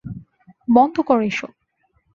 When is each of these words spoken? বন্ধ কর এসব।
বন্ধ 0.67 0.95
কর 1.01 1.19
এসব। 1.21 1.51